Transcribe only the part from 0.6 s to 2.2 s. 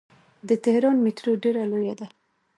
تهران میټرو ډیره لویه ده.